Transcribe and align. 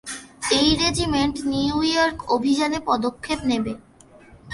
এই 0.51 0.69
regiment 0.81 1.35
new 1.45 1.77
York 1.83 2.17
অভিযানে 2.31 2.79
পদক্ষেপ 2.89 3.39
নেবে। 3.45 3.73